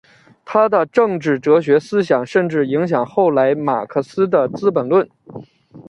[0.43, 5.07] 他的政治哲学思想甚至影响后来马克思的资本论。